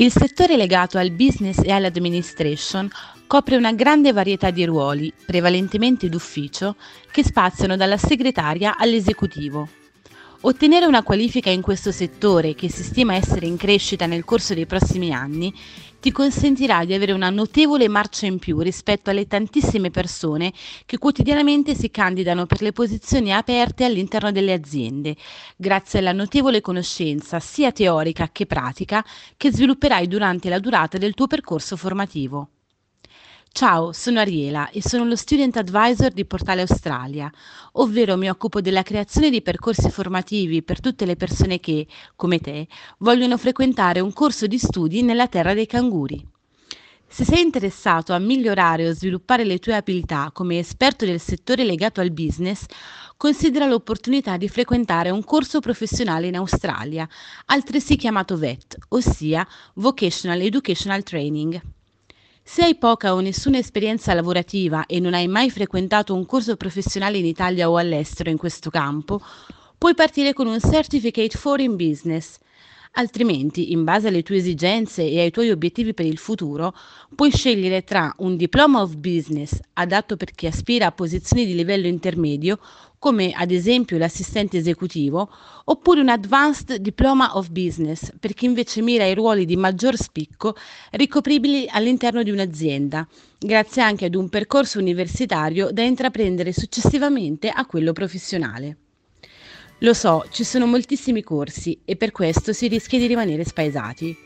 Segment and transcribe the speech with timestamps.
[0.00, 2.88] Il settore legato al business e all'administration
[3.26, 6.76] copre una grande varietà di ruoli, prevalentemente d'ufficio,
[7.10, 9.68] che spaziano dalla segretaria all'esecutivo.
[10.40, 14.66] Ottenere una qualifica in questo settore, che si stima essere in crescita nel corso dei
[14.66, 15.52] prossimi anni,
[15.98, 20.52] ti consentirà di avere una notevole marcia in più rispetto alle tantissime persone
[20.86, 25.16] che quotidianamente si candidano per le posizioni aperte all'interno delle aziende,
[25.56, 29.04] grazie alla notevole conoscenza sia teorica che pratica
[29.36, 32.50] che svilupperai durante la durata del tuo percorso formativo.
[33.50, 37.28] Ciao, sono Ariela e sono lo Student Advisor di Portale Australia,
[37.72, 42.68] ovvero mi occupo della creazione di percorsi formativi per tutte le persone che, come te,
[42.98, 46.24] vogliono frequentare un corso di studi nella terra dei canguri.
[47.08, 52.00] Se sei interessato a migliorare o sviluppare le tue abilità come esperto del settore legato
[52.00, 52.64] al business,
[53.16, 57.08] considera l'opportunità di frequentare un corso professionale in Australia,
[57.46, 61.60] altresì chiamato VET, ossia Vocational Educational Training.
[62.50, 67.18] Se hai poca o nessuna esperienza lavorativa e non hai mai frequentato un corso professionale
[67.18, 69.20] in Italia o all'estero in questo campo,
[69.76, 72.38] puoi partire con un Certificate Foreign Business.
[72.98, 76.74] Altrimenti, in base alle tue esigenze e ai tuoi obiettivi per il futuro,
[77.14, 81.86] puoi scegliere tra un Diploma of Business adatto per chi aspira a posizioni di livello
[81.86, 82.58] intermedio
[82.98, 85.30] come ad esempio l'assistente esecutivo,
[85.66, 90.56] oppure un Advanced Diploma of Business per chi invece mira ai ruoli di maggior spicco
[90.90, 93.06] ricopribili all'interno di un'azienda,
[93.38, 98.87] grazie anche ad un percorso universitario da intraprendere successivamente a quello professionale.
[99.82, 104.16] Lo so, ci sono moltissimi corsi e per questo si rischia di rimanere spaesati.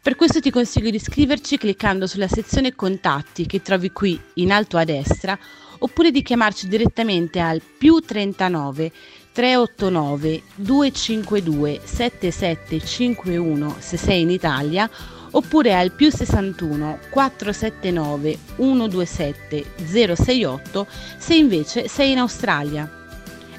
[0.00, 4.76] Per questo ti consiglio di iscriverci cliccando sulla sezione Contatti che trovi qui in alto
[4.76, 5.36] a destra
[5.78, 8.92] oppure di chiamarci direttamente al più 39
[9.32, 14.88] 389 252 7751 se sei in Italia
[15.32, 20.86] oppure al più 61 479 127 068
[21.18, 22.99] se invece sei in Australia.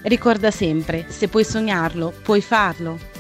[0.04, 3.11] Ricorda sempre, se puoi sognarlo, puoi farlo.